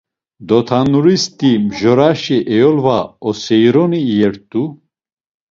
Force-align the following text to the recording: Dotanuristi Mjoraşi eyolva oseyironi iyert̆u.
Dotanuristi 0.47 1.49
Mjoraşi 1.65 2.37
eyolva 2.53 2.99
oseyironi 3.29 3.99
iyert̆u. 4.13 4.63